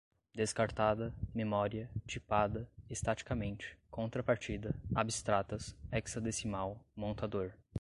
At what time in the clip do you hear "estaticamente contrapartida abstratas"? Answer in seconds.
2.89-5.75